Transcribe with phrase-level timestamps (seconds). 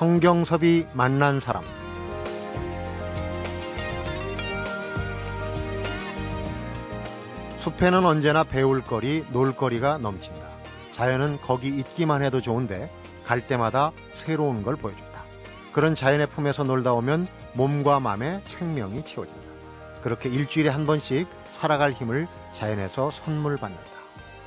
[0.00, 1.62] 성경섭이 만난 사람
[7.58, 10.40] 숲에는 언제나 배울 거리, 놀 거리가 넘친다.
[10.92, 12.90] 자연은 거기 있기만 해도 좋은데
[13.26, 15.22] 갈 때마다 새로운 걸 보여준다.
[15.74, 19.40] 그런 자연의 품에서 놀다 오면 몸과 마음의 생명이 채워진다.
[20.00, 21.28] 그렇게 일주일에 한 번씩
[21.60, 23.84] 살아갈 힘을 자연에서 선물 받는다.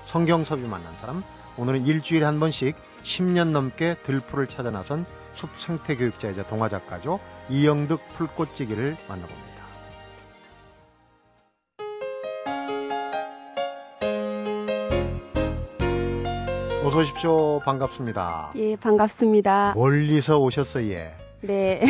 [0.05, 1.21] 성경섭이 만난 사람,
[1.57, 5.05] 오늘은 일주일에 한 번씩 10년 넘게 들풀을 찾아 나선
[5.35, 7.19] 숲 생태교육자이자 동화작가죠.
[7.49, 9.53] 이영득 풀꽃찌기를 만나봅니다.
[16.85, 17.59] 어서 오십시오.
[17.59, 18.51] 반갑습니다.
[18.55, 19.73] 예, 반갑습니다.
[19.75, 21.15] 멀리서 오셨어요, 예.
[21.41, 21.81] 네.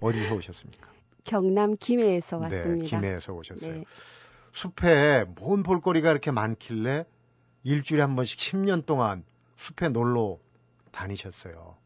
[0.00, 0.88] 어디서 오셨습니까?
[1.24, 2.88] 경남 김해에서 네, 왔습니다.
[2.88, 3.72] 김해에서 오셨어요.
[3.72, 3.84] 네.
[4.52, 7.06] 숲에 뭔 볼거리가 이렇게 많길래
[7.64, 9.24] 일주일에 한 번씩 10년 동안
[9.56, 10.38] 숲에 놀러
[10.92, 11.76] 다니셨어요.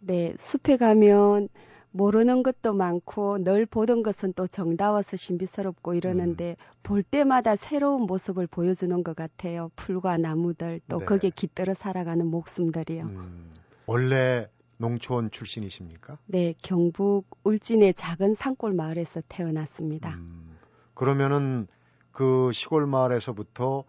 [0.00, 1.48] 네, 숲에 가면
[1.90, 6.64] 모르는 것도 많고 늘 보던 것은 또 정다워서 신비스럽고 이러는데 음.
[6.82, 9.70] 볼 때마다 새로운 모습을 보여주는 것 같아요.
[9.76, 11.04] 풀과 나무들 또 네.
[11.04, 13.04] 거기에 깃들어 살아가는 목숨들이요.
[13.04, 13.54] 음,
[13.86, 16.18] 원래 농촌 출신이십니까?
[16.26, 20.14] 네, 경북 울진의 작은 산골 마을에서 태어났습니다.
[20.14, 20.56] 음,
[20.94, 21.66] 그러면은
[22.12, 23.84] 그 시골 마을에서부터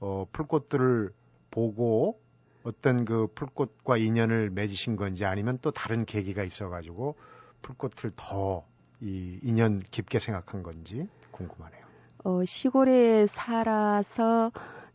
[0.00, 1.12] 어, 풀꽃들을
[1.50, 2.20] 보고
[2.64, 7.16] 어떤 그 풀꽃과 인연을 맺으신 건지 아니면 또 다른 계기가 있어가지고
[7.62, 8.64] 풀꽃을 더
[9.04, 11.84] 이 인연 깊게 생각한 건지 궁금하네요.
[12.24, 14.50] 어, 시골에 살아서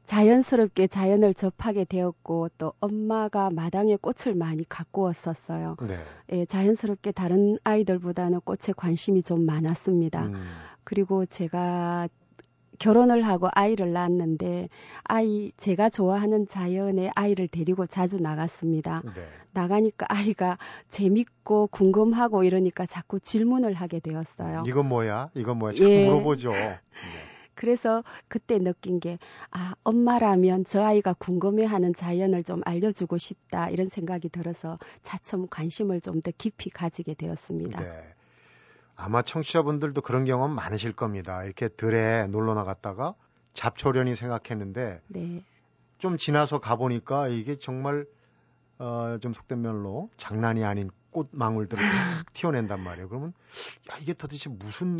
[0.06, 5.78] 자연스럽게 자연을 접하게 되었고 또 엄마가 마당에 꽃을 많이 가꾸었었어요.
[5.88, 6.04] 네.
[6.32, 10.26] 예, 자연스럽게 다른 아이들보다는 꽃에 관심이 좀 많았습니다.
[10.26, 10.34] 음,
[10.84, 12.08] 그리고 제가
[12.80, 14.68] 결혼을 하고 아이를 낳았는데
[15.04, 19.02] 아이 제가 좋아하는 자연의 아이를 데리고 자주 나갔습니다.
[19.16, 19.28] 네.
[19.52, 20.58] 나가니까 아이가
[20.90, 24.64] 재밌고 궁금하고 이러니까 자꾸 질문을 하게 되었어요.
[24.66, 25.30] 이건 뭐야?
[25.36, 25.74] 이건 뭐야?
[25.74, 26.06] 자꾸 예.
[26.06, 26.52] 물어보죠.
[26.52, 26.80] 네.
[27.56, 29.20] 그래서 그때 느낀 게,
[29.52, 36.22] 아, 엄마라면 저 아이가 궁금해하는 자연을 좀 알려주고 싶다, 이런 생각이 들어서 차츰 관심을 좀
[36.22, 37.84] 더 깊이 가지게 되었습니다.
[37.84, 37.90] 네.
[39.00, 41.44] 아마 청취자분들도 그런 경험 많으실 겁니다.
[41.44, 43.16] 이렇게 들에 놀러 나갔다가
[43.54, 45.44] 잡초련이 생각했는데 네.
[45.98, 48.06] 좀 지나서 가보니까 이게 정말
[48.78, 51.82] 어, 좀 속된 말로 장난이 아닌 꽃망울들을
[52.24, 53.08] 탁 튀어낸단 말이에요.
[53.10, 53.34] 그러면
[53.92, 55.00] 야 이게 도대체 무슨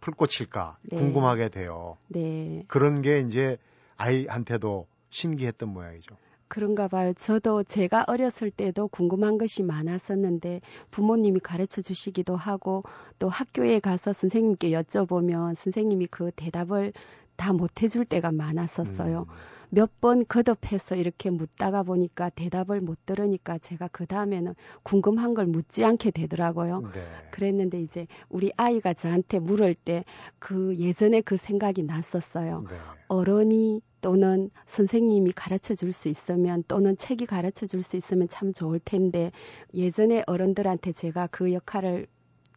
[0.00, 0.96] 풀꽃일까 네.
[0.96, 1.98] 궁금하게 돼요.
[2.08, 2.64] 네.
[2.66, 3.58] 그런 게 이제
[3.96, 6.16] 아이한테도 신기했던 모양이죠.
[6.48, 7.12] 그런가 봐요.
[7.14, 10.60] 저도 제가 어렸을 때도 궁금한 것이 많았었는데
[10.90, 12.82] 부모님이 가르쳐 주시기도 하고
[13.18, 16.92] 또 학교에 가서 선생님께 여쭤보면 선생님이 그 대답을
[17.36, 19.26] 다 못 해줄 때가 많았었어요.
[19.28, 19.34] 음,
[19.70, 25.84] 몇 번 거듭해서 이렇게 묻다가 보니까 대답을 못 들으니까 제가 그 다음에는 궁금한 걸 묻지
[25.84, 26.82] 않게 되더라고요.
[26.94, 27.02] 네.
[27.32, 30.02] 그랬는데 이제 우리 아이가 저한테 물을 때
[30.38, 32.64] 그 예전에 그 생각이 났었어요.
[32.68, 32.76] 네.
[33.08, 38.78] 어른이 또는 선생님이 가르쳐 줄 수 있으면 또는 책이 가르쳐 줄 수 있으면 참 좋을
[38.84, 39.32] 텐데
[39.74, 42.06] 예전에 어른들한테 제가 그 역할을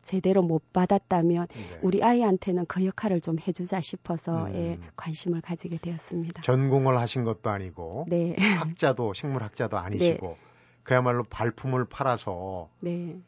[0.01, 1.79] 제대로 못 받았다면 네.
[1.81, 4.56] 우리 아이한테는 그 역할을 좀 해주자 싶어서 음.
[4.56, 6.41] 예, 관심을 가지게 되었습니다.
[6.41, 10.38] 전공을 하신 것도 아니고 네, 학자도 식물학자도 아니시고
[10.84, 13.19] 그야말로 발품을 팔아서 네.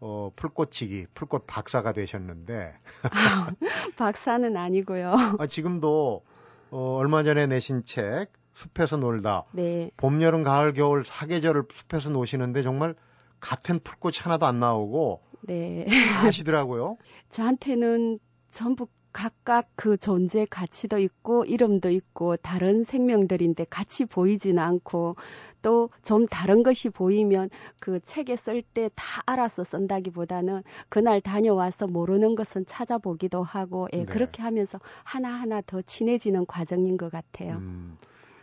[0.00, 2.72] 어, 풀꽃치기, 풀꽃 박사가 되셨는데
[3.98, 5.14] 박사는 아니고요.
[5.38, 6.24] 아, 지금도
[6.70, 12.62] 어, 얼마 전에 내신 책 숲에서 놀다 네, 봄, 여름, 가을, 겨울 사계절을 숲에서 노시는데
[12.62, 12.94] 정말
[13.40, 15.86] 같은 풀꽃이 하나도 안 나오고 네.
[15.86, 16.96] 다 하시더라고요.
[17.30, 18.18] 저한테는
[18.50, 25.16] 전부 각각 그 존재 가치도 있고 이름도 있고 다른 생명들인데 같이 보이지는 않고
[25.62, 27.50] 또 좀 다른 것이 보이면
[27.80, 34.04] 그 책에 쓸 때 다 알아서 쓴다기보다는 그날 다녀와서 모르는 것은 찾아보기도 하고 예, 네.
[34.04, 37.56] 그렇게 하면서 하나하나 더 친해지는 과정인 것 같아요.
[37.56, 37.98] 음,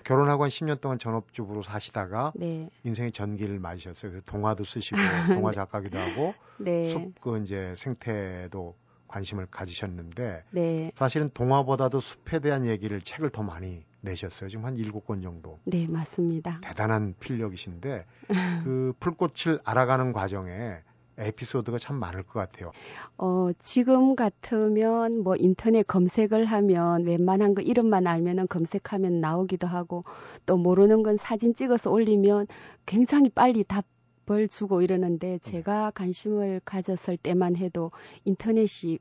[0.08, 4.12] 결혼하고 한 10년 동안 전업주부로 사시다가 네, 인생의 전기를 맞으셨어요.
[4.12, 4.98] 그래서 동화도 쓰시고
[5.34, 8.74] 동화 작가기도 하고 네, 숲그 이제 생태도
[9.10, 14.50] 관심을 가지셨는데 네, 사실은 동화보다도 숲에 대한 얘기를 책을 더 많이 내셨어요.
[14.50, 15.60] 지금 한 일곱 권 정도.
[15.66, 16.62] 네, 맞습니다.
[16.62, 18.06] 대단한 필력이신데
[18.64, 20.78] 그 풀꽃을 알아가는 과정에
[21.18, 22.72] 에피소드가 참 많을 것 같아요.
[23.18, 30.04] 어, 지금 같으면 뭐 인터넷 검색을 하면 웬만한 거 이름만 알면은 검색하면 나오기도 하고
[30.46, 32.48] 또 모르는 건 사진 찍어서 올리면
[32.86, 37.92] 굉장히 빨리 답을 주고 이러는데 제가 관심을 가졌을 때만 해도
[38.26, 39.00] 인터넷이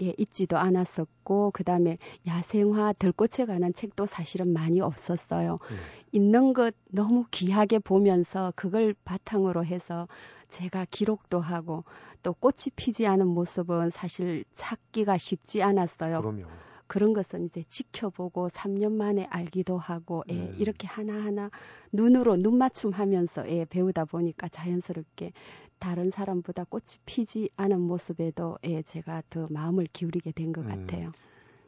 [0.00, 5.58] 예, 있지도 않았었고 그다음에 야생화 들꽃에 관한 책도 사실은 많이 없었어요.
[5.70, 5.76] 음.
[6.12, 10.08] 있는 것 너무 귀하게 보면서 그걸 바탕으로 해서
[10.52, 11.84] 제가 기록도 하고
[12.22, 16.20] 또 꽃이 피지 않은 모습은 사실 찾기가 쉽지 않았어요.
[16.20, 16.46] 그럼요.
[16.86, 20.54] 그런 것은 이제 지켜보고 3년 만에 알기도 하고 예, 음.
[20.58, 21.50] 이렇게 하나하나
[21.90, 25.32] 눈으로 눈 맞춤하면서 예, 배우다 보니까 자연스럽게
[25.78, 30.68] 다른 사람보다 꽃이 피지 않은 모습에도 예, 제가 더 마음을 기울이게 된것 음.
[30.68, 31.12] 같아요.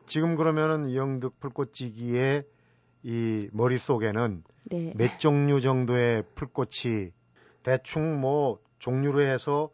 [0.07, 2.45] 지금 그러면은 이영득 풀꽃지기의
[3.05, 4.93] 이 머릿속에는 네.
[4.95, 7.13] 몇 종류 정도의 풀꽃이
[7.63, 9.71] 대충 뭐 종류로 해서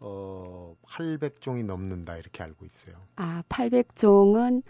[0.00, 2.96] 어 800종이 넘는다 이렇게 알고 있어요.
[3.16, 4.62] 아, 800종은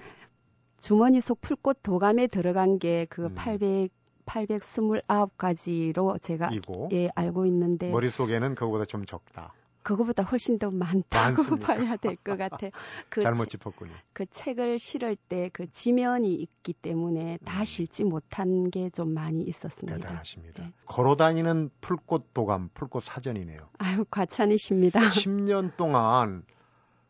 [0.78, 3.34] 주머니 속 풀꽃 도감에 들어간 게그 음.
[3.34, 3.90] 800
[4.26, 9.54] 829가지로 제가 이고, 예 알고 있는데 머릿속에는 그거보다 좀 적다.
[9.86, 11.66] 그거보다 훨씬 더 많다고 많습니까?
[11.66, 12.70] 봐야 될 것 같아요.
[13.08, 13.92] 그 잘못 짚었군요.
[14.12, 17.64] 그 책을 실을 때 그 지면이 있기 때문에 다 음.
[17.64, 19.98] 실지 못한 게 좀 많이 있었습니다.
[19.98, 20.62] 대단하십니다.
[20.64, 20.72] 네.
[20.86, 23.58] 걸어다니는 풀꽃 도감, 풀꽃 사전이네요.
[23.78, 24.98] 아유, 과찬이십니다.
[25.10, 26.42] 10년 동안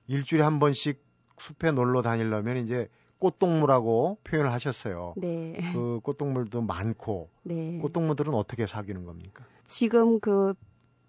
[0.07, 1.03] 일주일에 한 번씩
[1.39, 2.89] 숲에 놀러 다니려면 이제
[3.19, 5.15] 꽃동물하고 표현을 하셨어요.
[5.17, 5.73] 네.
[5.73, 7.31] 그 꽃동물도 많고.
[7.43, 7.77] 네.
[7.81, 9.45] 꽃동물들은 어떻게 사귀는 겁니까?
[9.67, 10.53] 지금 그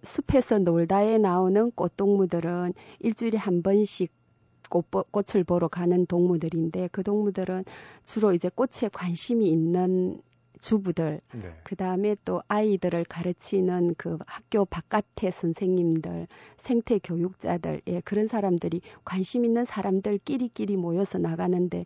[0.07, 4.11] 숲에서 놀다에 나오는 꽃동무들은 일주일에 한 번씩
[4.69, 7.65] 꽃, 꽃을 보러 가는 동무들인데 그 동무들은
[8.05, 10.21] 주로 이제 꽃에 관심이 있는
[10.59, 11.53] 주부들, 네.
[11.63, 16.27] 그 다음에 또 아이들을 가르치는 그 학교 바깥의 선생님들,
[16.57, 21.85] 생태 교육자들, 예, 그런 사람들이 관심 있는 사람들끼리끼리 모여서 나가는데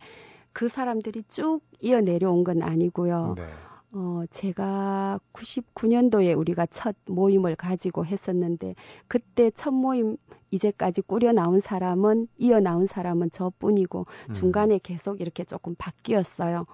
[0.54, 3.36] 그 사람들이 쭉 이어 내려온 건 아니고요.
[3.36, 3.44] 네.
[3.94, 8.76] 어, 제가 99년도에 우리가 첫 모임을 가지고 했었는데
[9.08, 10.18] 그때 첫 모임
[10.52, 14.34] 이제까지 꾸려 나온 사람은 이어 나온 사람은 저 뿐이고 음.
[14.34, 16.66] 중간에 계속 이렇게 조금 바뀌었어요.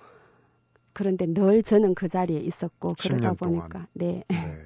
[0.94, 4.24] 그런데 늘 저는 그 자리에 있었고 그러다 보니까 네.
[4.28, 4.60] 네.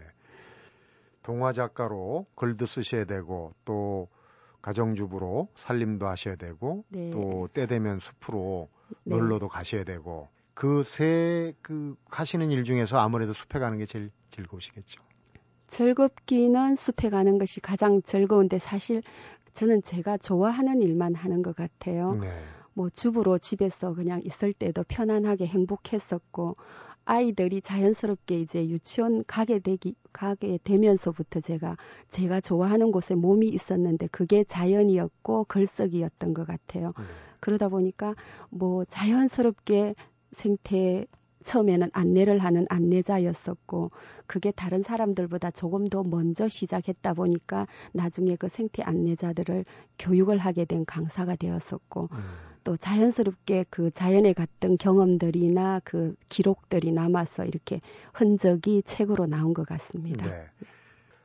[1.23, 4.07] 동화 작가로 글도 쓰셔야 되고 또
[4.61, 7.11] 가정주부로 살림도 하셔야 되고 네.
[7.11, 8.69] 또때 되면 숲으로
[9.03, 9.15] 네.
[9.15, 10.29] 놀러도 가셔야 되고
[10.61, 15.01] 그세그 그 하시는 일 중에서 아무래도 숲에 가는 게 제일 즐거우시겠죠.
[15.65, 19.01] 즐겁기는 숲에 가는 것이 가장 즐거운데 사실
[19.53, 22.13] 저는 제가 좋아하는 일만 하는 것 같아요.
[22.21, 22.27] 네.
[22.73, 26.55] 뭐 주부로 집에서 그냥 있을 때도 편안하게 행복했었고
[27.05, 31.75] 아이들이 자연스럽게 이제 유치원 가게 되기 가게 되면서부터 제가
[32.09, 36.93] 제가 좋아하는 곳에 몸이 있었는데 그게 자연이었고 글쓰기였던 것 같아요.
[36.99, 37.05] 음.
[37.39, 38.13] 그러다 보니까
[38.51, 39.93] 뭐 자연스럽게
[40.31, 41.05] 생태
[41.43, 43.91] 처음에는 안내를 하는 안내자였었고
[44.27, 49.65] 그게 다른 사람들보다 조금 더 먼저 시작했다 보니까 나중에 그 생태 안내자들을
[49.97, 52.17] 교육을 하게 된 강사가 되었었고 음.
[52.63, 57.79] 또 자연스럽게 그 자연에 갔던 경험들이나 그 기록들이 남아서 이렇게
[58.13, 60.27] 흔적이 책으로 나온 것 같습니다.
[60.27, 60.45] 네.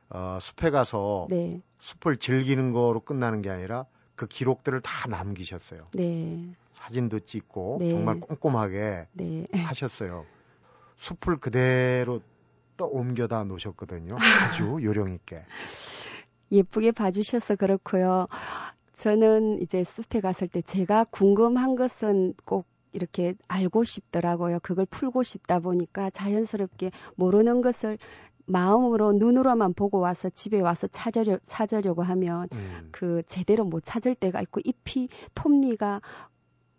[0.09, 1.59] 어, 숲에 가서 네.
[1.79, 5.85] 숲을 즐기는 거로 끝나는 게 아니라 그 기록들을 다 남기셨어요.
[5.93, 6.41] 네.
[6.77, 7.89] 사진도 찍고 네.
[7.89, 9.45] 정말 꼼꼼하게 네.
[9.51, 10.25] 하셨어요.
[10.97, 12.21] 숲을 그대로
[12.77, 14.17] 또 옮겨다 놓으셨거든요.
[14.17, 15.43] 아주 요령 있게.
[16.51, 18.27] 예쁘게 봐주셔서 그렇고요.
[18.93, 24.59] 저는 이제 숲에 갔을 때 제가 궁금한 것은 꼭 이렇게 알고 싶더라고요.
[24.61, 27.97] 그걸 풀고 싶다 보니까 자연스럽게 모르는 것을
[28.45, 32.89] 마음으로 눈으로만 보고 와서 집에 와서 찾으려, 찾으려고 하면 음.
[32.91, 36.01] 그 제대로 못 찾을 때가 있고 잎이 톱니가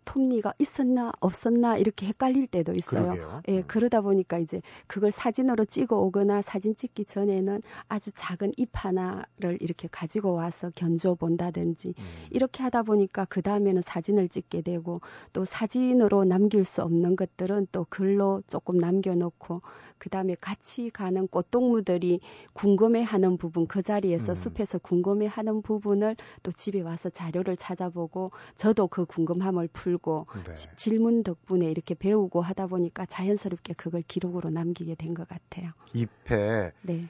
[0.09, 3.03] 톱니가 있었나 없었나 이렇게 헷갈릴 때도 있어요.
[3.03, 3.41] 그러게요.
[3.47, 3.63] 예, 음.
[3.67, 9.87] 그러다 보니까 이제 그걸 사진으로 찍어 오거나 사진 찍기 전에는 아주 작은 잎 하나를 이렇게
[9.91, 12.03] 가지고 와서 견줘 본다든지 음.
[12.31, 15.01] 이렇게 하다 보니까 그 다음에는 사진을 찍게 되고
[15.31, 19.61] 또 사진으로 남길 수 없는 것들은 또 글로 조금 남겨놓고
[19.99, 22.19] 그 다음에 같이 가는 꽃동무들이
[22.53, 24.35] 궁금해하는 부분 그 자리에서 음.
[24.35, 30.53] 숲에서 궁금해하는 부분을 또 집에 와서 자료를 찾아보고 저도 그 궁금함을 풀고 네.
[30.53, 35.71] 지, 질문 덕분에 이렇게 배우고 하다 보니까 자연스럽게 그걸 기록으로 남기게 된 것 같아요.
[35.93, 37.01] 잎에 네.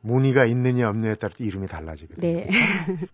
[0.00, 2.20] 무늬가 있느냐 없느냐에 따라 이름이 달라지거든요.
[2.32, 2.48] 네.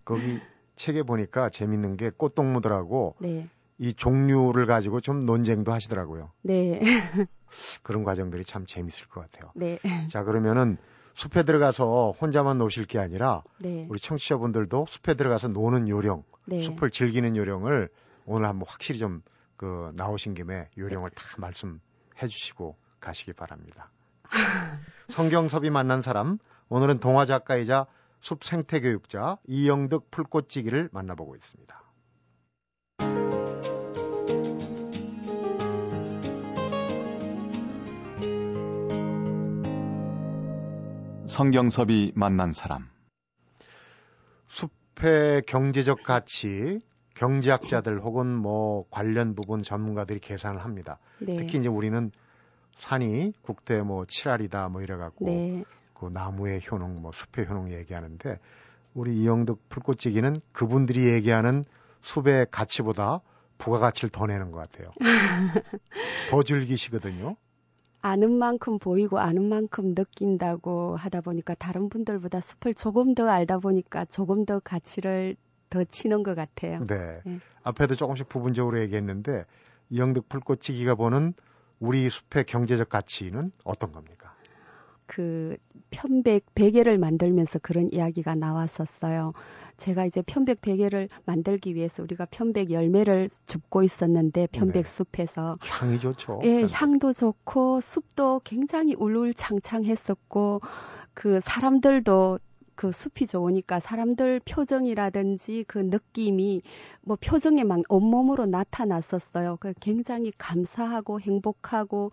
[0.03, 0.41] 거기
[0.75, 3.45] 책에 보니까 재밌는 게 꽃동무들하고 네.
[3.79, 6.31] 이 종류를 가지고 좀 논쟁도 하시더라고요.
[6.43, 6.79] 네.
[7.81, 9.51] 그런 과정들이 참 재밌을 것 같아요.
[9.55, 9.79] 네.
[10.07, 10.77] 자, 그러면은
[11.15, 13.87] 숲에 들어가서 혼자만 노실 게 아니라 네.
[13.89, 16.61] 우리 청취자분들도 숲에 들어가서 노는 요령, 네.
[16.61, 17.89] 숲을 즐기는 요령을
[18.25, 19.21] 오늘 한번 확실히 좀
[19.59, 23.91] 그 나오신 김에 요령을 다 말씀해 주시고 가시기 바랍니다.
[25.09, 26.37] 성경섭이 만난 사람
[26.69, 27.85] 오늘은 동화 작가이자
[28.21, 31.83] 숲 생태 교육자 이영득 풀꽃지기를 만나보고 있습니다.
[41.39, 42.89] 성경섭이 만난 사람.
[44.49, 46.81] 숲의 경제적 가치,
[47.15, 50.99] 경제학자들 혹은 뭐 관련 부분 전문가들이 계산을 합니다.
[51.19, 51.37] 네.
[51.37, 52.11] 특히 이제 우리는
[52.79, 55.63] 산이 국대 뭐 7알이다 뭐 이래갖고 네.
[55.93, 58.37] 그 나무의 효능, 뭐 숲의 효능 얘기하는데
[58.93, 61.63] 우리 이영덕 풀꽃찌기는 그분들이 얘기하는
[62.01, 63.21] 숲의 가치보다
[63.59, 64.91] 부가가치를 더 내는 것 같아요.
[66.29, 67.37] 더 즐기시거든요.
[68.01, 74.05] 아는 만큼 보이고 아는 만큼 느낀다고 하다 보니까 다른 분들보다 숲을 조금 더 알다 보니까
[74.05, 75.35] 조금 더 가치를
[75.69, 76.85] 더 치는 것 같아요.
[76.87, 77.21] 네.
[77.23, 77.39] 네.
[77.63, 79.45] 앞에도 조금씩 부분적으로 얘기했는데
[79.89, 81.33] 이영덕 풀꽃찌기가 보는
[81.79, 84.18] 우리 숲의 경제적 가치는 어떤 겁니까?
[85.09, 85.57] 그
[85.89, 89.33] 편백 베개를 만들면서 그런 이야기가 나왔었어요.
[89.77, 94.89] 제가 이제 편백 베개를 만들기 위해서 우리가 편백 열매를 줍고 있었는데 편백 네.
[94.89, 96.41] 숲에서 향이 좋죠.
[96.43, 100.61] 예, 향도 좋고 숲도 굉장히 울울창창했었고
[101.15, 102.37] 그 사람들도
[102.75, 106.61] 그 숲이 좋으니까 사람들 표정이라든지 그 느낌이
[107.01, 109.57] 뭐 표정에 막 온몸으로 나타났었어요.
[109.59, 112.11] 그 굉장히 감사하고 행복하고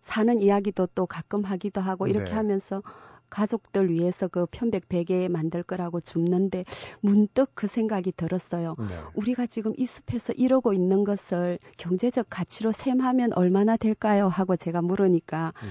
[0.00, 2.36] 사는 이야기도 또 가끔 하기도 하고 이렇게 네.
[2.36, 2.82] 하면서
[3.30, 6.64] 가족들 위해서 그 편백 베개 만들 거라고 줍는데
[7.00, 8.74] 문득 그 생각이 들었어요.
[8.78, 9.00] 네.
[9.14, 14.28] 우리가 지금 이 숲에서 이러고 있는 것을 경제적 가치로 셈하면 얼마나 될까요?
[14.28, 15.68] 하고 제가 물으니까 네.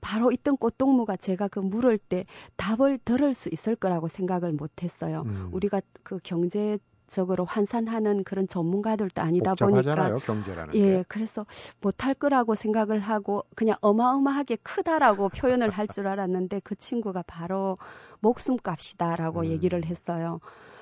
[0.00, 2.24] 바로 있던 꽃동무가 제가 그 물을 때
[2.56, 5.22] 답을 들을 수 있을 거라고 생각을 못 했어요.
[5.24, 5.48] 음.
[5.52, 6.78] 우리가 그 경제
[7.14, 11.04] 적으로 환산하는 그런 전문가들도 아니다 보니까 경제라는 예, 게.
[11.08, 11.46] 그래서
[11.80, 17.78] 못할 거라고 생각을 하고 그냥 어마어마하게 크다라고 표현을 할 줄 알았는데 그 친구가 바로
[18.20, 19.46] 목숨값이다라고 음.
[19.46, 20.40] 얘기를 했어요.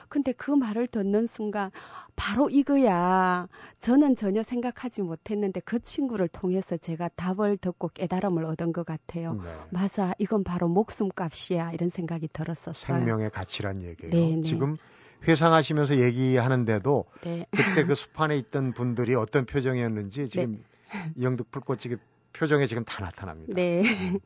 [0.08, 1.70] 근데 그 말을 듣는 순간
[2.16, 3.48] 바로 이거야.
[3.80, 9.34] 저는 전혀 생각하지 못했는데 그 친구를 통해서 제가 답을 듣고 깨달음을 얻은 것 같아요.
[9.34, 9.40] 네.
[9.70, 10.14] 맞아.
[10.18, 11.72] 이건 바로 목숨값이야.
[11.72, 12.74] 이런 생각이 들었었어요.
[12.98, 14.12] 생명의 가치란 얘기예요.
[14.14, 14.42] 네, 네.
[14.42, 14.76] 지금
[15.26, 17.46] 회상하시면서 얘기하는데도 네.
[17.50, 21.12] 그때 그 숲안에 있던 분들이 어떤 표정이었는지 지금 네.
[21.16, 21.96] 이영득 풀꽃찌개
[22.32, 23.52] 표정에 지금 다 나타납니다.
[23.54, 23.82] 네.
[23.82, 24.18] 음.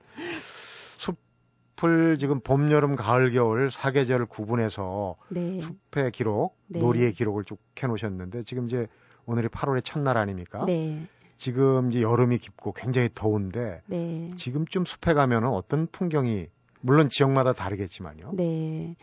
[1.76, 5.60] 숲을 지금 봄, 여름, 가을, 겨울 사계절을 구분해서 네.
[5.60, 6.80] 숲의 기록, 네.
[6.80, 8.86] 놀이의 기록을 쭉 해놓으셨는데 지금 이제
[9.26, 10.64] 오늘이 8월의 첫날 아닙니까?
[10.66, 11.06] 네.
[11.36, 14.30] 지금 이제 여름이 깊고 굉장히 더운데 네.
[14.36, 16.46] 지금쯤 숲에 가면은 어떤 풍경이
[16.80, 18.32] 물론 지역마다 다르겠지만요.
[18.34, 18.96] 네.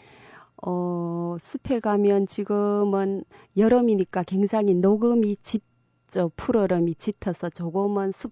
[0.65, 3.23] 어, 숲에 가면 지금은
[3.57, 6.31] 여름이니까 굉장히 녹음이 짙죠.
[6.37, 8.31] 푸르름이 짙어서 조금은 숲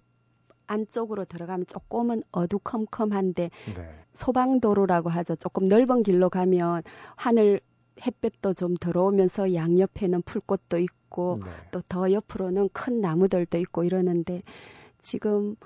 [0.66, 4.04] 안쪽으로 들어가면 조금은 어두컴컴한데 네.
[4.14, 5.36] 소방도로라고 하죠.
[5.36, 6.82] 조금 넓은 길로 가면
[7.16, 7.60] 하늘
[8.00, 11.50] 햇볕도 좀 들어오면서 양옆에는 풀꽃도 있고 네.
[11.72, 14.40] 또더 옆으로는 큰 나무들도 있고 이러는데
[15.02, 15.56] 지금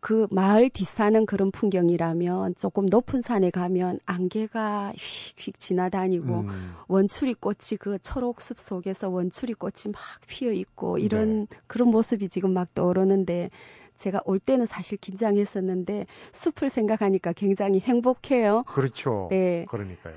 [0.00, 4.94] 그 마을 뒷사는 그런 풍경이라면 조금 높은 산에 가면 안개가
[5.36, 6.74] 휙휙 지나다니고 음.
[6.88, 11.56] 원추리 꽃이 그 초록 숲 속에서 원추리 꽃이 막 피어 있고 이런 네.
[11.66, 13.50] 그런 모습이 지금 막 떠오르는데
[13.96, 18.62] 제가 올 때는 사실 긴장했었는데 숲을 생각하니까 굉장히 행복해요.
[18.62, 19.28] 그렇죠.
[19.30, 19.66] 네.
[19.68, 20.14] 그러니까요.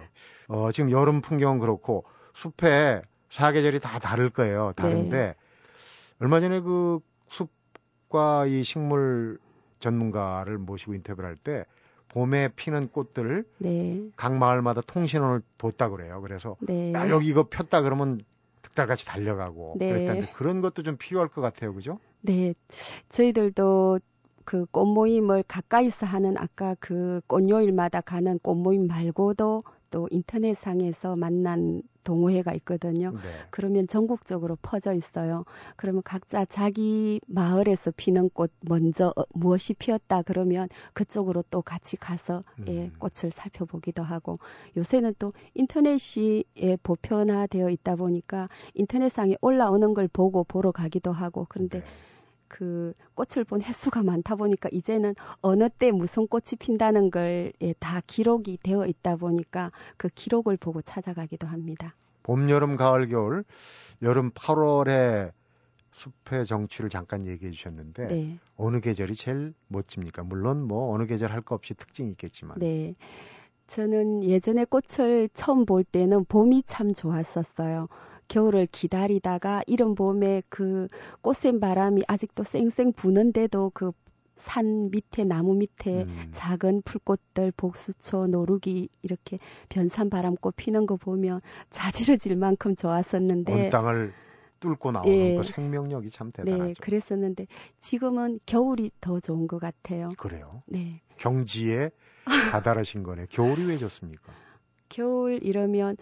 [0.47, 4.71] 어, 지금 여름 풍경은 그렇고 숲에 사계절이 다 다를 거예요.
[4.77, 5.35] 다른데 네.
[6.19, 9.37] 얼마 전에 그 숲과 이 식물
[9.83, 11.65] 전문가를 모시고 인터뷰를 할 때
[12.09, 13.99] 봄에 피는 꽃들 네.
[14.15, 16.21] 각 마을마다 통신원을 뒀다 그래요.
[16.21, 16.93] 그래서 네.
[16.93, 18.21] 야, 여기 이거 폈다 그러면
[18.61, 19.89] 득달같이 달려가고 네.
[19.91, 21.73] 그랬다는데 그런 것도 좀 필요할 것 같아요.
[21.73, 21.99] 그죠?
[22.21, 22.53] 네.
[23.09, 23.99] 저희들도
[24.45, 29.63] 그 꽃모임을 가까이서 하는 아까 그 꽃요일마다 가는 꽃모임 말고도
[29.93, 33.11] 또 인터넷상에서 만난 동호회가 있거든요.
[33.11, 33.19] 네.
[33.51, 35.45] 그러면 전국적으로 퍼져 있어요.
[35.75, 42.43] 그러면 각자 자기 마을에서 피는 꽃 먼저 어, 무엇이 피었다 그러면 그쪽으로 또 같이 가서
[42.67, 42.75] 예, 음.
[42.75, 44.39] 예, 꽃을 살펴보기도 하고
[44.75, 51.81] 요새는 또 인터넷이 예, 보편화되어 있다 보니까 인터넷상에 올라오는 걸 보고 보러 가기도 하고 그런데
[51.81, 51.85] 네.
[52.53, 58.59] 그 꽃을 본 횟수가 많다 보니까 이제는 어느 때 무슨 꽃이 핀다는 걸다 예, 기록이
[58.61, 61.95] 되어 있다 보니까 그 기록을 보고 찾아가기도 합니다.
[62.21, 63.43] 봄, 여름, 가을, 겨울,
[64.03, 65.31] 여름 8월에
[65.93, 68.37] 숲의 정취를 잠깐 얘기해 주셨는데 네.
[68.55, 70.21] 어느 계절이 제일 멋집니까?
[70.21, 72.59] 물론 뭐 어느 계절 할거 없이 특징이 있겠지만.
[72.59, 72.93] 네.
[73.65, 77.87] 저는 예전에 꽃을 처음 볼 때는 봄이 참 좋았었어요.
[78.27, 80.87] 겨울을 기다리다가 이른 봄에 그
[81.21, 83.91] 꽃샘 바람이 아직도 쌩쌩 부는데도 그
[84.43, 86.29] 산 밑에 나무 밑에 음.
[86.31, 89.37] 작은 풀꽃들 복수초 노루기 이렇게
[89.69, 91.39] 변산 바람꽃 피는 거 보면
[91.69, 94.13] 자지러질 만큼 좋았었는데 온 땅을
[94.59, 95.35] 뚫고 나오는 예.
[95.35, 96.67] 그 생명력이 참 네, 대단하죠.
[96.67, 97.47] 네, 그랬었는데
[97.79, 100.09] 지금은 겨울이 더 좋은 것 같아요.
[100.17, 100.63] 그래요.
[100.67, 100.97] 네.
[101.17, 101.91] 경지에
[102.51, 103.27] 다다르신 거네.
[103.29, 104.33] 겨울이 왜 좋습니까?
[104.89, 105.97] 겨울 이러면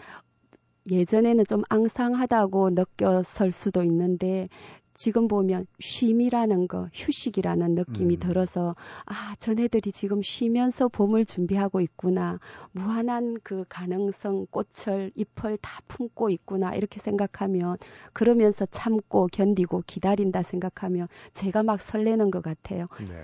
[0.89, 4.47] 예전에는 좀 앙상하다고 느꼈을 수도 있는데
[4.93, 8.19] 지금 보면 쉼이라는 거, 휴식이라는 느낌이 음.
[8.19, 12.39] 들어서 아, 전애들이 지금 쉬면서 봄을 준비하고 있구나.
[12.71, 16.75] 무한한 그 가능성, 꽃을, 잎을 다 품고 있구나.
[16.75, 17.77] 이렇게 생각하면
[18.13, 22.87] 그러면서 참고 견디고 기다린다 생각하면 제가 막 설레는 것 같아요.
[22.99, 23.23] 네.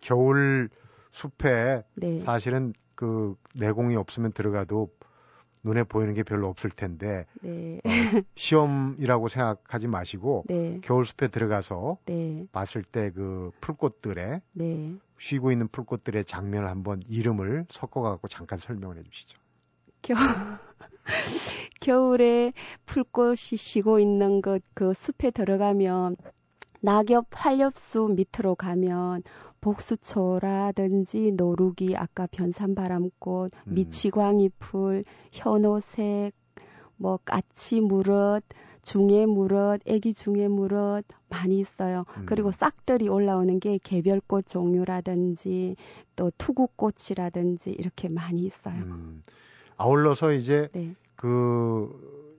[0.00, 0.68] 겨울
[1.12, 2.22] 숲에 네.
[2.24, 4.90] 사실은 그 내공이 없으면 들어가도
[5.62, 7.80] 눈에 보이는 게 별로 없을 텐데 네.
[7.84, 7.88] 어,
[8.36, 10.78] 시험이라고 생각하지 마시고 네.
[10.82, 12.46] 겨울 숲에 들어가서 네.
[12.52, 14.94] 봤을 때 그 풀꽃들의 네.
[15.18, 19.38] 쉬고 있는 풀꽃들의 장면을 한번 이름을 섞어갖고 잠깐 설명을 해주시죠.
[20.02, 20.14] 겨,
[21.80, 22.52] 겨울에
[22.86, 26.16] 풀꽃이 쉬고 있는 것, 그 숲에 들어가면
[26.80, 29.22] 낙엽 활엽수 밑으로 가면
[29.60, 33.74] 복수초라든지 노루기, 아까 변산바람꽃, 음.
[33.74, 36.34] 미치광이풀, 현오색,
[36.96, 38.42] 뭐 까치 무릇,
[38.82, 42.04] 중에 무릇, 애기 중에 무릇 많이 있어요.
[42.16, 42.26] 음.
[42.26, 45.76] 그리고 싹들이 올라오는 게 개별꽃 종류라든지
[46.16, 48.82] 또 투구꽃이라든지 이렇게 많이 있어요.
[48.82, 49.22] 음,
[49.76, 52.38] 아울러서 이제 네, 그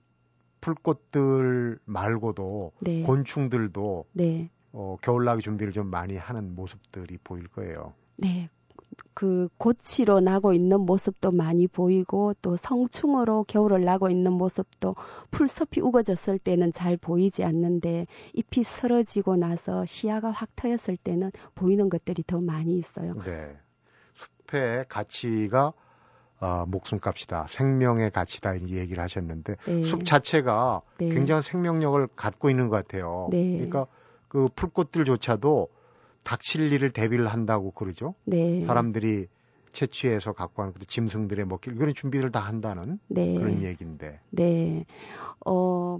[0.61, 7.93] 풀꽃들 말고도 네, 곤충들도 네, 어, 겨울나기 준비를 좀 많이 하는 모습들이 보일 거예요.
[8.17, 8.49] 네.
[9.13, 14.95] 그 고치로 나고 있는 모습도 많이 보이고 또 성충으로 겨울을 나고 있는 모습도
[15.31, 22.23] 풀숲이 우거졌을 때는 잘 보이지 않는데 잎이 쓰러지고 나서 시야가 확 트였을 때는 보이는 것들이
[22.25, 23.15] 더 많이 있어요.
[23.23, 23.55] 네.
[24.47, 25.73] 숲의 가치가
[26.39, 27.45] 아, 목숨값이다.
[27.49, 28.55] 생명의 가치다.
[28.55, 29.83] 이 얘기를 하셨는데 네.
[29.83, 31.09] 숲 자체가 네.
[31.09, 33.27] 굉장한 생명력을 갖고 있는 것 같아요.
[33.31, 33.51] 네.
[33.51, 33.85] 그러니까
[34.31, 35.67] 그 풀꽃들조차도
[36.23, 38.15] 닥칠 일을 대비를 한다고 그러죠.
[38.23, 38.63] 네.
[38.65, 39.27] 사람들이
[39.73, 43.35] 채취해서 갖고 가는 것도 짐승들의 먹기 그런 준비를 다 한다는 네.
[43.35, 44.21] 그런 얘기인데.
[44.29, 44.85] 네.
[45.45, 45.97] 어,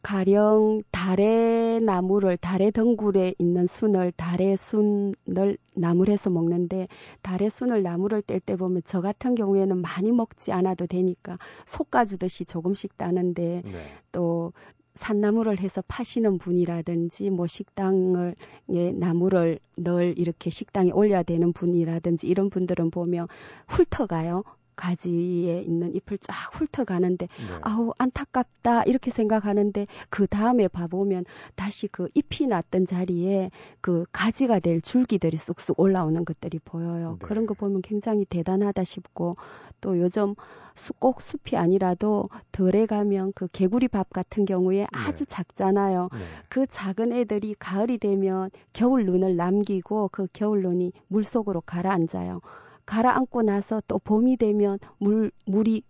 [0.00, 6.86] 가령 달의 나무를, 달의 덩굴에 있는 순을, 달의 순을 나무를 해서 먹는데,
[7.22, 12.96] 달의 순을 나무를 뗄 때 보면 저 같은 경우에는 많이 먹지 않아도 되니까 솎아주듯이 조금씩
[12.96, 13.86] 따는데, 네.
[14.12, 14.52] 또
[14.96, 18.34] 산나무를 해서 파시는 분이라든지 뭐 식당을
[18.70, 23.28] 예, 나무를 늘 이렇게 식당에 올려야 되는 분이라든지 이런 분들은 보면
[23.68, 24.42] 훑어가요.
[24.76, 27.58] 가지에 있는 잎을 쫙 훑어가는데 네.
[27.62, 34.80] 아우 안타깝다 이렇게 생각하는데 그 다음에 봐보면 다시 그 잎이 났던 자리에 그 가지가 될
[34.80, 37.16] 줄기들이 쑥쑥 올라오는 것들이 보여요.
[37.20, 37.26] 네.
[37.26, 39.34] 그런 거 보면 굉장히 대단하다 싶고
[39.80, 40.34] 또 요즘
[40.74, 46.10] 수- 꼭 숲이 아니라도 덜에 가면 그 개구리 밥 같은 경우에 아주 작잖아요.
[46.12, 46.18] 네.
[46.50, 52.40] 그 작은 애들이 가을이 되면 겨울 눈을 남기고 그 겨울 눈이 물 속으로 가라앉아요.
[52.86, 55.82] 가라앉고 나서 또 봄이 되면 물 물이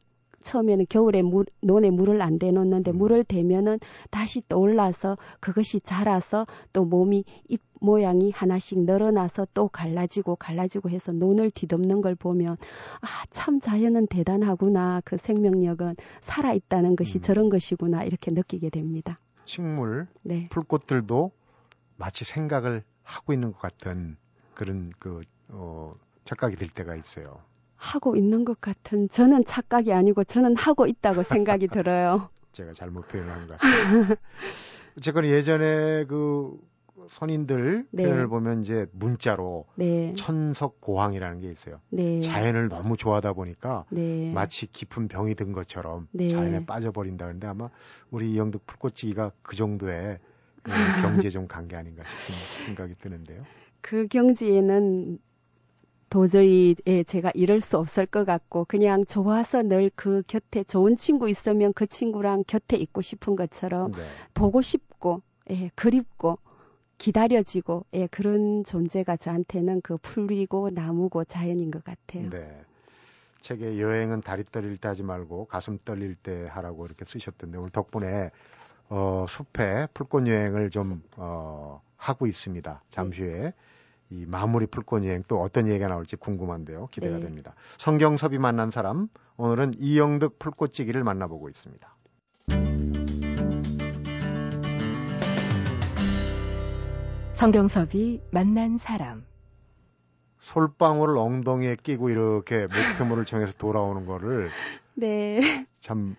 [0.47, 2.99] 처음에는 겨울에 물, 논에 물을 안 대놓는데 음.
[2.99, 3.79] 물을 대면은
[4.11, 11.13] 다시 또 올라서 그것이 자라서 또 몸이 잎 모양이 하나씩 늘어나서 또 갈라지고 갈라지고 해서
[11.13, 12.57] 논을 뒤덮는 걸 보면
[13.01, 15.03] 아, 참 자연은 대단하구나.
[15.05, 17.21] 그 생명력은 살아 있다는 것이 음.
[17.21, 18.05] 저런 것이구나.
[18.05, 19.19] 이렇게 느끼게 됩니다.
[19.45, 20.45] 식물, 네.
[20.51, 21.33] 풀꽃들도
[21.97, 24.17] 마치 생각을 하고 있는 것 같은
[24.55, 25.95] 그런 그 어,
[26.27, 27.41] 착각이 들 때가 있어요.
[27.77, 32.29] 하고 있는 것 같은 저는 착각이 아니고 저는 하고 있다고 생각이 들어요.
[32.53, 34.17] 제가 잘못 표현한 것 같아요.
[34.99, 36.59] 어쨌거나 예전에 그
[37.11, 38.03] 선인들 네.
[38.03, 40.15] 표현을 보면 이제 문자로 네.
[40.15, 41.81] 천석고항이라는 게 있어요.
[41.91, 42.21] 네.
[42.21, 44.33] 자연을 너무 좋아하다 보니까 네.
[44.35, 46.29] 마치 깊은 병이 든 것처럼 네.
[46.29, 47.69] 자연에 빠져버린다 그런데 아마
[48.11, 50.19] 우리 이영득 풀꽃지기가 그 정도의
[50.63, 50.73] 그
[51.29, 53.45] 경지에 좀간 게 아닌가 싶은 생각이 드는데요.
[53.83, 55.19] 그 경지에는
[56.09, 61.29] 도저히 예, 제가 이럴 수 없을 것 같고 그냥 좋아서 늘 그 곁에 좋은 친구
[61.29, 64.07] 있으면 그 친구랑 곁에 있고 싶은 것처럼 네.
[64.35, 66.39] 보고 싶고 예, 그립고
[66.99, 72.31] 기다려지고 예, 그런 존재가 저한테는 그 풀이고 나무고 자연인 것 같아요.
[72.31, 72.63] 네.
[73.41, 78.31] 책에 여행은 다리 떨릴 때 하지 말고 가슴 떨릴 때 하라고 이렇게 쓰셨던데 오늘 덕분에
[78.89, 82.83] 어, 숲에 풀꽃 여행을 좀 어, 하고 있습니다.
[82.91, 83.53] 잠시 후에
[84.11, 86.89] 이 마무리 풀꽃 여행 또 어떤 얘기가 나올지 궁금한데요.
[86.91, 87.27] 기대가 네.
[87.27, 87.55] 됩니다.
[87.79, 91.97] 성경섭이 만난 사람 오늘은 이영득 풀꽃찌기를 만나보고 있습니다.
[97.35, 99.25] 성경섭이 만난 사람.
[100.41, 104.49] 솔방울을 엉덩이에 끼고 이렇게 목표물을 정해서 돌아오는 거를
[104.95, 105.67] 네.
[105.81, 106.17] 참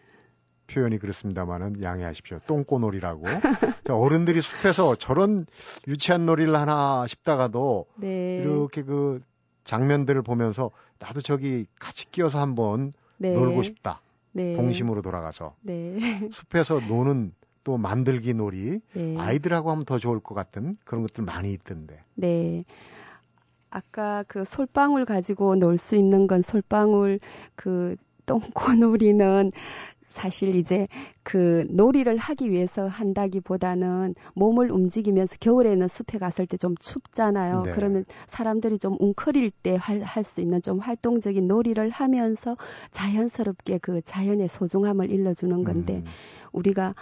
[0.67, 2.39] 표현이 그렇습니다만은 양해하십시오.
[2.47, 3.21] 똥꼬놀이라고.
[3.21, 5.45] 그러니까 어른들이 숲에서 저런
[5.87, 8.37] 유치한 놀이를 하나 싶다가도 네.
[8.37, 9.21] 이렇게 그
[9.63, 13.33] 장면들을 보면서 나도 저기 같이 끼어서 한번 네.
[13.33, 14.01] 놀고 싶다.
[14.33, 14.53] 네.
[14.53, 16.29] 동심으로 돌아가서 네.
[16.31, 19.15] 숲에서 노는 또 만들기 놀이 네.
[19.17, 22.01] 아이들하고 하면 더 좋을 것 같은 그런 것들 많이 있던데.
[22.15, 22.61] 네.
[23.69, 27.19] 아까 그 솔방울 가지고 놀 수 있는 건 솔방울
[27.55, 29.51] 그 똥꼬놀이는
[30.17, 30.87] 사실 이제
[31.21, 37.61] 그 놀이를 하기 위해서 한다기보다는 몸을 움직이면서 겨울에는 숲에 갔을 때 좀 춥잖아요.
[37.65, 37.71] 네.
[37.75, 42.57] 그러면 사람들이 좀 웅크릴 때 할 수 있는 좀 활동적인 놀이를 하면서
[42.89, 46.05] 자연스럽게 그 자연의 소중함을 일러주는 건데 음,
[46.51, 46.93] 우리가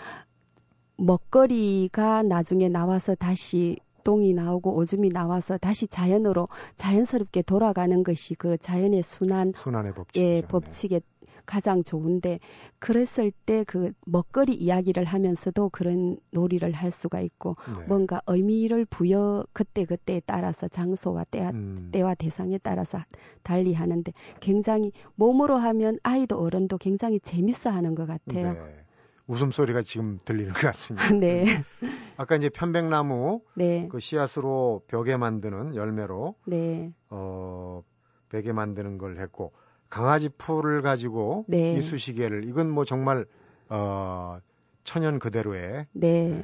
[0.98, 9.02] 먹거리가 나중에 나와서 다시 똥이 나오고 오줌이 나와서 다시 자연으로 자연스럽게 돌아가는 것이 그 자연의
[9.04, 10.22] 순환 순환의 법칙.
[10.22, 11.00] 예, 법칙에
[11.46, 12.40] 가장 좋은데
[12.80, 17.86] 그랬을 때 그 먹거리 이야기를 하면서도 그런 놀이를 할 수가 있고 네.
[17.88, 23.04] 뭔가 의미를 부여 그때 그때에 따라서 장소와 때와 음, 때와 대상에 따라서
[23.44, 28.54] 달리 하는데 굉장히 몸으로 하면 아이도 어른도 굉장히 재밌어 하는 것 같아요.
[28.54, 28.86] 네.
[29.28, 31.10] 웃음소리가 지금 들리는 것 같습니다.
[31.20, 31.46] 네.
[32.18, 33.88] 아까 이제 편백나무 네.
[33.90, 36.94] 그 씨앗으로 벽에 만드는 열매로 네.
[37.10, 37.82] 어
[38.30, 39.54] 베개 만드는 걸 했고
[39.96, 41.74] 강아지 풀을 가지고 네.
[41.76, 43.26] 이쑤시개를 이건 뭐 정말
[43.70, 44.40] 어
[44.84, 46.44] 천연 그대로의 네.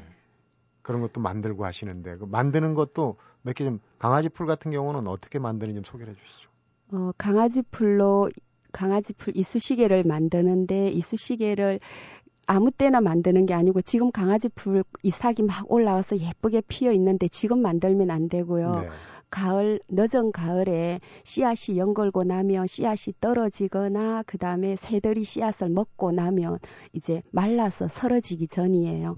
[0.82, 5.38] 그런 것도 만들고 하시는데 그 만드는 것도 몇 개 좀 강아지 풀 같은 경우는 어떻게
[5.38, 6.50] 만드는지 좀 소개해 주시죠.
[6.94, 8.30] 어, 강아지 풀로
[8.72, 11.82] 강아지 풀 이쑤시개를 만드는데 이쑤시개를
[12.48, 17.62] 아무 때나 만드는 게 아니고 지금 강아지 풀 이삭이 막 올라와서 예쁘게 피어 있는데 지금
[17.62, 18.72] 만들면 안 되고요.
[18.72, 18.90] 네.
[19.32, 26.60] 가을 늦은 가을에 씨앗이 영글고 나면 씨앗이 떨어지거나 그 다음에 새들이 씨앗을 먹고 나면
[26.94, 29.16] 이제 말라서 쓰러지기 전이에요.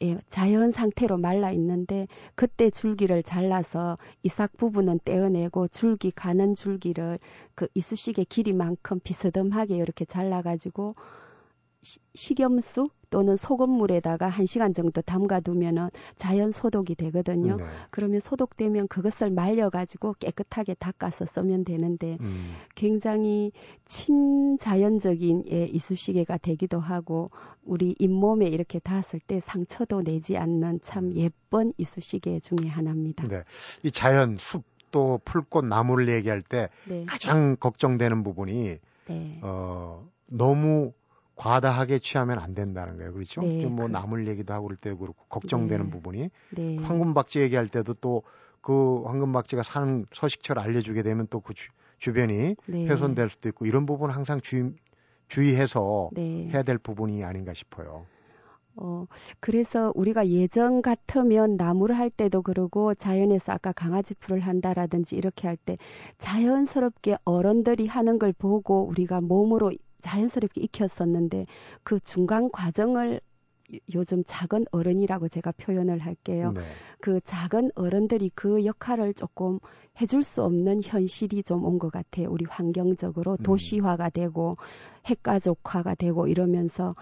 [0.00, 0.06] 네.
[0.10, 7.18] 예, 자연 상태로 말라 있는데 그때 줄기를 잘라서 이삭 부분은 떼어내고 줄기 가는 줄기를
[7.54, 10.94] 그 이쑤시개 길이만큼 비스듬하게 이렇게 잘라가지고
[11.82, 17.58] 시- 식염수 또는 소금물에다가 한 시간 정도 담가두면은 자연 소독이 되거든요.
[17.58, 17.64] 네.
[17.90, 23.52] 그러면 소독되면 그것을 말려가지고 깨끗하게 닦아서 쓰면 되는데 음, 굉장히
[23.84, 27.30] 친자연적인 예, 이쑤시개가 되기도 하고
[27.62, 33.28] 우리 잇몸에 이렇게 닿았을 때 상처도 내지 않는 참 예쁜 이쑤시개 중에 하나입니다.
[33.28, 33.44] 네.
[33.84, 40.92] 이 자연 숲 또 풀꽃 나무를 얘기할 때 네, 가장 걱정되는 부분이 네, 어 너무
[41.36, 43.12] 과다하게 취하면 안 된다는 거예요.
[43.12, 43.42] 그렇죠?
[43.42, 45.90] 네, 뭐 그- 나물 얘기도 하고 그럴 때 그렇고 걱정되는 네.
[45.90, 48.22] 부분이 네, 황금박쥐 얘기할 때도 또
[48.64, 51.52] 그 황금박쥐가 사는 서식처를 알려주게 되면 또 그
[51.98, 54.72] 주변이 네, 훼손될 수도 있고 이런 부분 은 항상 주의,
[55.28, 56.48] 주의해서 네.
[56.48, 58.06] 해야 될 부분이 아닌가 싶어요.
[58.76, 59.06] 어,
[59.38, 65.56] 그래서 우리가 예전 같으면 나무를 할 때도 그러고 자연에서 아까 강아지 풀을 한다라든지 이렇게 할
[65.64, 65.76] 때
[66.18, 69.72] 자연스럽게 어른들이 하는 걸 보고 우리가 몸으로
[70.04, 71.46] 자연스럽게 익혔었는데
[71.82, 73.20] 그 중간 과정을
[73.74, 76.52] 요- 요즘 작은 어른이라고 제가 표현을 할게요.
[76.54, 76.60] 네.
[77.00, 79.58] 그 작은 어른들이 그 역할을 조금
[80.00, 82.28] 해줄 수 없는 현실이 좀 온 것 같아요.
[82.30, 83.42] 우리 환경적으로 음.
[83.42, 84.56] 도시화가 되고
[85.06, 86.94] 핵가족화가 되고 이러면서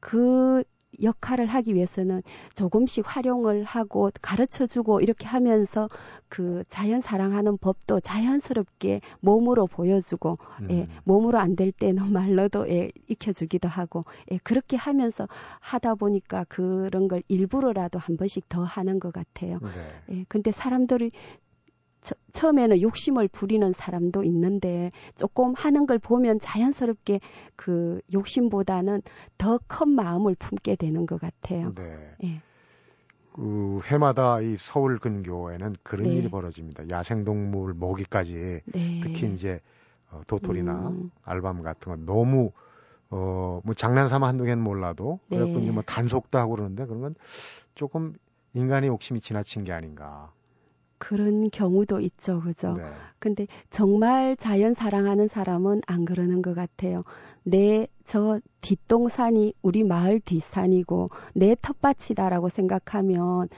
[0.00, 0.62] 그
[1.02, 2.22] 역할을 하기 위해서는
[2.54, 5.88] 조금씩 활용을 하고 가르쳐 주고 이렇게 하면서
[6.28, 10.70] 그 자연 사랑하는 법도 자연스럽게 몸으로 보여주고 음.
[10.70, 15.26] 예, 몸으로 안 될 때는 말로도 예, 익혀주기도 하고 예, 그렇게 하면서
[15.60, 19.58] 하다 보니까 그런 걸 일부러라도 한 번씩 더 하는 것 같아요.
[19.60, 20.16] 네.
[20.16, 21.10] 예, 근데 사람들이
[22.02, 27.20] 처, 처음에는 욕심을 부리는 사람도 있는데 조금 하는 걸 보면 자연스럽게
[27.56, 29.02] 그 욕심보다는
[29.38, 31.72] 더 큰 마음을 품게 되는 것 같아요.
[31.74, 32.16] 네.
[32.24, 32.42] 예.
[33.32, 36.16] 그 해마다 이 서울 근교에는 그런 네.
[36.16, 36.88] 일이 벌어집니다.
[36.90, 39.00] 야생동물 모기까지 네.
[39.00, 39.60] 특히 이제
[40.10, 41.10] 어, 도토리나 음.
[41.22, 42.52] 알밤 같은 건 너무
[43.10, 45.36] 어 뭐 장난삼아 한두 개는 몰라도 네.
[45.36, 47.14] 그래갖고 이제 뭐 단속도 하고 그러는데 그런 건
[47.74, 48.14] 조금
[48.54, 50.32] 인간의 욕심이 지나친 게 아닌가.
[51.00, 52.74] 그런 경우도 있죠, 그죠?
[52.74, 52.84] 네.
[53.18, 57.02] 근데 정말 자연 사랑하는 사람은 안 그러는 것 같아요.
[57.42, 63.48] 내 저 뒷동산이 우리 마을 뒷산이고 내 텃밭이다라고 생각하면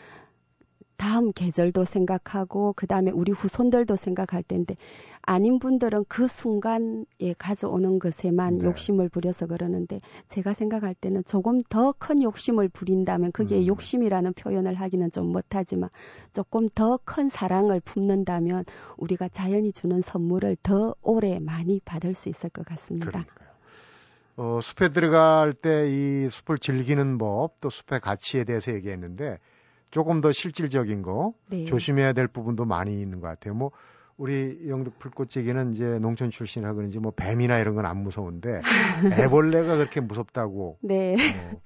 [0.96, 4.76] 다음 계절도 생각하고 그 다음에 우리 후손들도 생각할 텐데
[5.22, 7.04] 아닌 분들은 그 순간에
[7.38, 8.64] 가져오는 것에만 네.
[8.66, 13.66] 욕심을 부려서 그러는데 제가 생각할 때는 조금 더 큰 욕심을 부린다면 그게 음.
[13.66, 15.90] 욕심이라는 표현을 하기는 좀 못하지만
[16.32, 18.64] 조금 더 큰 사랑을 품는다면
[18.96, 23.24] 우리가 자연이 주는 선물을 더 오래 많이 받을 수 있을 것 같습니다.
[23.24, 23.48] 그러니까요.
[24.36, 29.38] 어, 숲에 들어갈 때 이 숲을 즐기는 법, 또 숲의 가치에 대해서 얘기했는데
[29.92, 31.64] 조금 더 실질적인 거, 네.
[31.66, 33.54] 조심해야 될 부분도 많이 있는 것 같아요.
[33.54, 33.70] 뭐
[34.16, 38.60] 우리 영덕 풀꽃찌개는 이제 농촌 출신이라 그런지 뭐 뱀이나 이런 건 안 무서운데
[39.20, 40.78] 애벌레가 그렇게 무섭다고.
[40.82, 41.14] 네.
[41.14, 41.60] 어.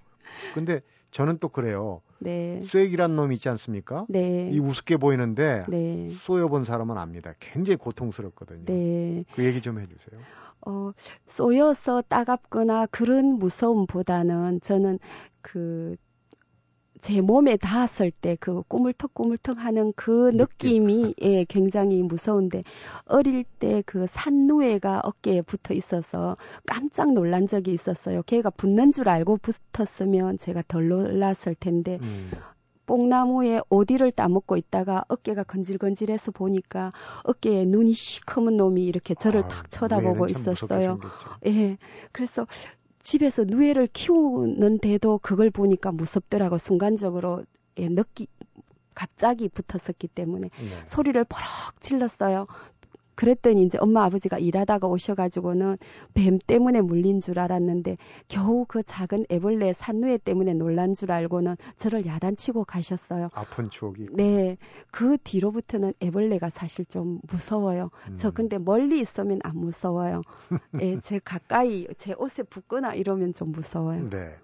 [0.55, 0.81] 근데
[1.13, 2.03] 저는 또 그래요.
[2.19, 2.65] 네.
[2.67, 4.07] 쐐기란 놈이 있지 않습니까?
[4.09, 4.49] 네.
[4.51, 6.13] 이 우습게 보이는데 네.
[6.21, 7.33] 쏘여본 사람은 압니다.
[7.39, 8.65] 굉장히 고통스럽거든요.
[8.67, 9.23] 네.
[9.35, 10.21] 그 얘기 좀 해주세요.
[10.67, 10.91] 어,
[11.27, 14.99] 쏘여서 따갑거나 그런 무서움보다는 저는
[15.43, 15.97] 그,
[17.01, 22.63] 제 몸에 닿았을 때 그 꾸물턱꾸물턱 하는 그 느낌이 예, 굉장히 무서운데
[23.07, 28.23] 어릴 때 그 산누에가 어깨에 붙어 있어서 깜짝 놀란 적이 있었어요.
[28.23, 32.31] 걔가 붙는 줄 알고 붙었으면 제가 덜 놀랐을 텐데 음.
[32.87, 36.93] 뽕나무에 오디를 따먹고 있다가 어깨가 건질건질해서 보니까
[37.25, 40.99] 어깨에 눈이 시커먼 놈이 이렇게 저를 아, 탁 쳐다보고 있었어요.
[41.47, 41.79] 예.
[42.13, 42.47] 그래서
[43.07, 47.45] 집에서 누에를 키우는데도 그걸 보니까 무섭더라고 순간적으로
[47.79, 48.27] 예, 느끼
[48.95, 50.83] 갑자기 붙었었기 때문에 네.
[50.87, 52.49] 소리를 버럭 질렀어요.
[53.17, 55.79] 그랬더니 이제 엄마 아버지가 일하다가 오셔가지고는
[56.15, 57.97] 뱀 때문에 물린 줄 알았는데
[58.29, 63.31] 겨우 그 작은 애벌레 산누에 때문에 놀란 줄 알고는 저를 야단치고 가셨어요.
[63.33, 64.17] 아픈 추억이 있고.
[64.17, 64.57] 네,
[64.91, 67.91] 그 뒤로부터는 애벌레가 사실 좀 무서워요.
[68.17, 68.33] 저 음.
[68.35, 70.21] 근데 멀리 있으면 안 무서워요.
[70.83, 74.11] 예, 제 가까이 제 옷에 붙거나 이러면 좀 무서워요.
[74.11, 74.35] 네.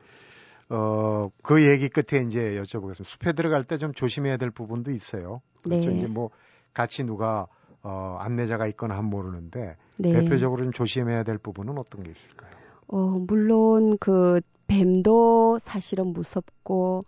[0.70, 3.04] 어, 그 얘기 끝에 이제 여쭤보겠습니다.
[3.04, 5.40] 숲에 들어갈 때 좀 조심해야 될 부분도 있어요.
[5.62, 5.90] 그렇죠.
[5.90, 5.96] 네.
[5.98, 6.30] 이제 뭐
[6.72, 7.46] 같이 누가
[7.82, 10.12] 어, 안내자가 있거나 하면 모르는데 네.
[10.12, 12.50] 대표적으로 좀 조심해야 될 부분은 어떤 게 있을까요?
[12.88, 17.02] 어, 물론 그 뱀도 사실은 무섭고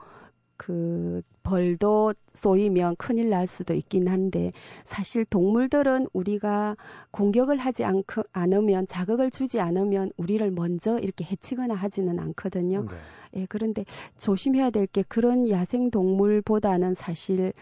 [0.57, 4.53] 그 벌도 쏘이면 큰일 날 수도 있긴 한데
[4.85, 6.77] 사실 동물들은 우리가
[7.11, 12.87] 공격을 하지 않, 않으면 자극을 주지 않으면 우리를 먼저 이렇게 해치거나 하지는 않거든요.
[12.89, 12.97] 네.
[13.43, 13.85] 예, 그런데
[14.19, 17.53] 조심해야 될 게 그런 야생 동물보다는 사실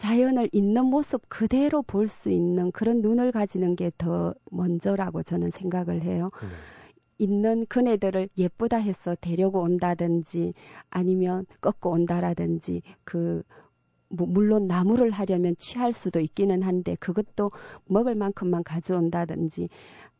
[0.00, 6.02] 자연을 있는 모습 그대로 볼 수 있는 그런 눈을 가지는 게 더 먼저라고 저는 생각을
[6.02, 6.30] 해요.
[6.40, 6.48] 네.
[7.18, 10.52] 있는 그네들을 예쁘다 해서 데려고 온다든지
[10.90, 13.42] 아니면 꺾고 온다라든지 그
[14.10, 17.50] 뭐 물론 나무를 하려면 취할 수도 있기는 한데 그것도
[17.86, 19.68] 먹을 만큼만 가져온다든지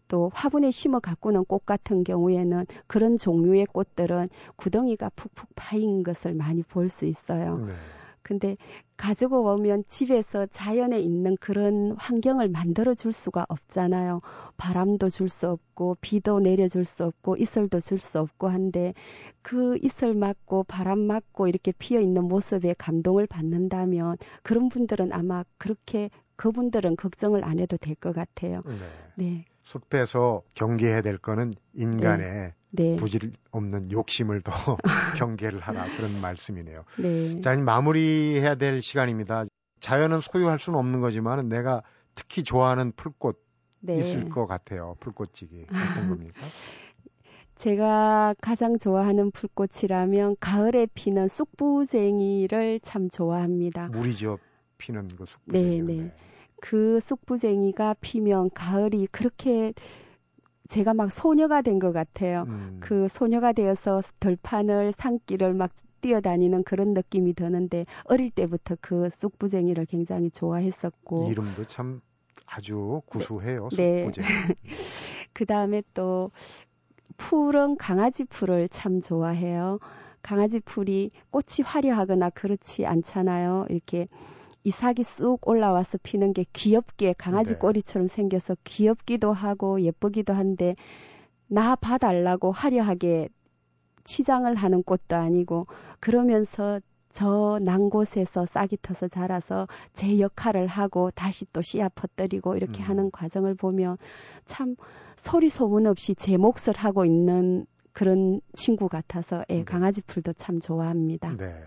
[0.09, 6.63] 또 화분에 심어 가꾸는 꽃 같은 경우에는 그런 종류의 꽃들은 구덩이가 푹푹 파인 것을 많이
[6.63, 7.59] 볼 수 있어요.
[7.67, 7.73] 네.
[8.23, 8.57] 근데
[8.97, 14.21] 가지고 오면 집에서 자연에 있는 그런 환경을 만들어 줄 수가 없잖아요.
[14.57, 18.93] 바람도 줄 수 없고 비도 내려 줄 수 없고 이슬도 줄 수 없고 한데
[19.43, 26.11] 그 이슬 맞고 바람 맞고 이렇게 피어 있는 모습에 감동을 받는다면 그런 분들은 아마 그렇게
[26.37, 28.63] 그분들은 걱정을 안 해도 될 것 같아요.
[28.67, 28.75] 네.
[29.15, 29.45] 네.
[29.65, 32.97] 숲에서 경계해야 될 거는 인간의 네.
[32.97, 34.53] 부질 없는 욕심을 더
[35.19, 36.85] 경계를 하라 그런 말씀이네요.
[36.97, 37.37] 네.
[37.41, 39.45] 자, 이제 마무리해야 될 시간입니다.
[39.81, 41.83] 자연은 소유할 수는 없는 거지만 내가
[42.15, 43.43] 특히 좋아하는 풀꽃
[43.81, 43.99] 네.
[43.99, 44.97] 있을 것 같아요.
[45.01, 45.71] 풀꽃찌개 어떤
[46.09, 46.47] 겁니까?
[47.57, 53.89] 제가 가장 좋아하는 풀꽃이라면 가을에 피는 쑥부쟁이를 참 좋아합니다.
[53.91, 54.39] 물이죠
[54.79, 55.41] 피는 그 숲.
[55.47, 56.11] 네, 네.
[56.61, 59.73] 그 쑥부쟁이가 피면 가을이 그렇게
[60.69, 62.45] 제가 막 소녀가 된 것 같아요.
[62.49, 69.87] 음, 그 소녀가 되어서 들판을 산길을 막 뛰어다니는 그런 느낌이 드는데 어릴 때부터 그 쑥부쟁이를
[69.87, 72.01] 굉장히 좋아했었고 이름도 참
[72.47, 73.69] 아주 구수해요.
[73.77, 74.05] 네.
[74.05, 74.27] 쑥부쟁이.
[75.33, 76.31] 그 다음에 또
[77.17, 79.79] 풀은 강아지 풀을 참 좋아해요.
[80.23, 83.67] 강아지 풀이 꽃이 화려하거나 그렇지 않잖아요.
[83.71, 84.07] 이렇게
[84.65, 87.59] 이삭이 쑥 올라와서 피는 게 귀엽게 강아지 네.
[87.59, 90.75] 꼬리처럼 생겨서 귀엽기도 하고 예쁘기도 한데
[91.47, 93.29] 나 봐달라고 화려하게
[94.05, 95.67] 치장을 하는 꽃도 아니고
[96.01, 96.81] 그러면서
[97.13, 102.89] 저 난 곳에서 싹이 터서 자라서 제 역할을 하고 다시 또 씨앗 퍼뜨리고 이렇게 음.
[102.89, 103.97] 하는 과정을 보면
[104.45, 104.77] 참
[105.17, 109.65] 소리 소문 없이 제 몫을 하고 있는 그런 친구 같아서 예, 네.
[109.65, 111.37] 강아지 풀도 참 좋아합니다.
[111.37, 111.65] 네.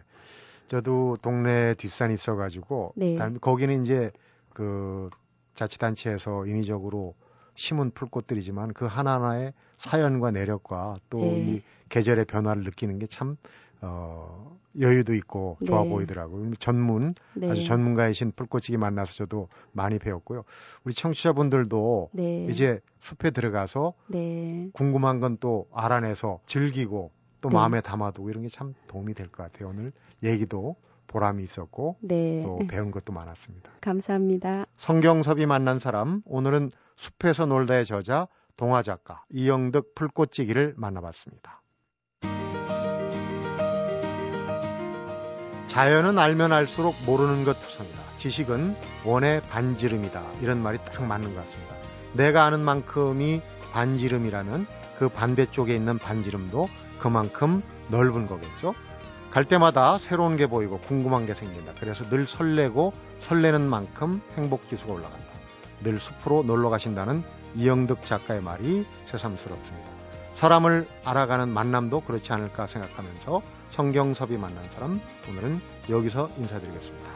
[0.77, 3.15] 저도 동네 뒷산이 있어가지고 네.
[3.15, 4.09] 단- 거기는 이제
[4.55, 5.11] 그
[5.53, 7.13] 자치단체에서 인위적으로
[7.53, 11.37] 심은 풀꽃들이지만 그 하나하나의 사연과 내력과 또 네.
[11.57, 13.37] 이 계절의 변화를 느끼는 게참
[13.81, 15.89] 어, 여유도 있고 좋아 네.
[15.89, 16.55] 보이더라고요.
[16.55, 17.51] 전문 네.
[17.51, 20.43] 아주 전문가이신 풀꽃치기 만나서 저도 많이 배웠고요.
[20.85, 22.47] 우리 청취자분들도 네.
[22.49, 24.71] 이제 숲에 들어가서 네.
[24.73, 27.53] 궁금한 건 또 알아내서 즐기고 또 네.
[27.55, 29.69] 마음에 담아두고 이런 게 참 도움이 될 것 같아요.
[29.69, 29.91] 오늘
[30.23, 30.75] 얘기도
[31.07, 32.41] 보람이 있었고 네.
[32.41, 33.71] 또 배운 것도 많았습니다.
[33.81, 34.65] 감사합니다.
[34.77, 41.61] 성경섭이 만난 사람 오늘은 숲에서 놀다의 저자 동화 작가 이영득 풀꽃찌기를 만나봤습니다.
[45.67, 47.97] 자연은 알면 알수록 모르는 것 투성이다.
[48.19, 50.23] 지식은 원의 반지름이다.
[50.41, 51.75] 이런 말이 딱 맞는 것 같습니다.
[52.13, 54.67] 내가 아는 만큼이 반지름이라면
[54.99, 56.67] 그 반대쪽에 있는 반지름도
[56.99, 58.75] 그만큼 넓은 거겠죠.
[59.33, 61.73] 갈 때마다 새로운 게 보이고 궁금한 게 생긴다.
[61.79, 65.25] 그래서 늘 설레고 설레는 만큼 행복 지수가 올라간다.
[65.83, 67.23] 늘 숲으로 놀러 가신다는
[67.55, 69.89] 이영득 작가의 말이 새삼스럽습니다.
[70.35, 73.41] 사람을 알아가는 만남도 그렇지 않을까 생각하면서
[73.71, 77.12] 성경섭이 만난 사람 오늘은 여기서 인사드리겠습니다.